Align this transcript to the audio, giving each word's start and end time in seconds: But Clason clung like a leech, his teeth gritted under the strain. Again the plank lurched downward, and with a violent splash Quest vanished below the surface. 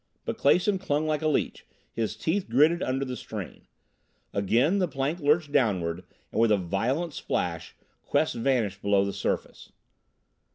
But 0.25 0.35
Clason 0.39 0.79
clung 0.79 1.05
like 1.05 1.21
a 1.21 1.27
leech, 1.27 1.63
his 1.93 2.15
teeth 2.15 2.49
gritted 2.49 2.81
under 2.81 3.05
the 3.05 3.15
strain. 3.15 3.67
Again 4.33 4.79
the 4.79 4.87
plank 4.87 5.19
lurched 5.19 5.51
downward, 5.51 6.05
and 6.31 6.41
with 6.41 6.51
a 6.51 6.57
violent 6.57 7.13
splash 7.13 7.75
Quest 8.01 8.33
vanished 8.33 8.81
below 8.81 9.05
the 9.05 9.13
surface. 9.13 9.71